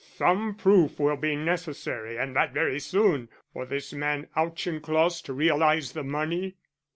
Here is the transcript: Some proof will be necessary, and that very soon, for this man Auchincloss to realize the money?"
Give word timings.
Some 0.17 0.55
proof 0.55 0.99
will 0.99 1.15
be 1.17 1.35
necessary, 1.35 2.17
and 2.17 2.35
that 2.35 2.55
very 2.55 2.79
soon, 2.79 3.29
for 3.53 3.67
this 3.67 3.93
man 3.93 4.29
Auchincloss 4.35 5.21
to 5.21 5.31
realize 5.33 5.91
the 5.91 6.03
money?" 6.03 6.55